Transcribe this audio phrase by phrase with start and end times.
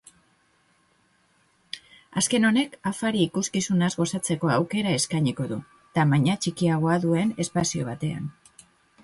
[2.21, 5.61] Azken honek afari-ikuskizunaz gozatzeko aukera eskainiko du,
[5.99, 8.35] tamaina txikiagoa duen espazio batean.